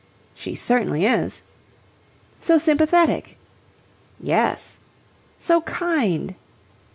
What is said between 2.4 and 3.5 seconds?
sympathetic."